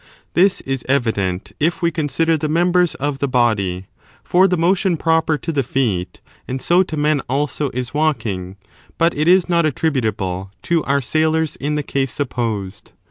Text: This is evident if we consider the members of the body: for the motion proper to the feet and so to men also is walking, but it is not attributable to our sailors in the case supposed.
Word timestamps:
This 0.33 0.61
is 0.61 0.83
evident 0.89 1.51
if 1.59 1.83
we 1.83 1.91
consider 1.91 2.35
the 2.35 2.49
members 2.49 2.95
of 2.95 3.19
the 3.19 3.27
body: 3.27 3.85
for 4.23 4.47
the 4.47 4.57
motion 4.57 4.97
proper 4.97 5.37
to 5.37 5.51
the 5.51 5.61
feet 5.61 6.21
and 6.47 6.59
so 6.59 6.81
to 6.81 6.97
men 6.97 7.19
also 7.29 7.69
is 7.71 7.93
walking, 7.93 8.55
but 8.97 9.13
it 9.15 9.27
is 9.27 9.47
not 9.47 9.63
attributable 9.67 10.49
to 10.63 10.83
our 10.85 11.01
sailors 11.01 11.55
in 11.55 11.75
the 11.75 11.83
case 11.83 12.11
supposed. 12.11 12.93